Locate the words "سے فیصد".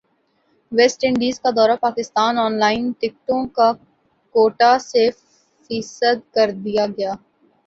4.89-6.17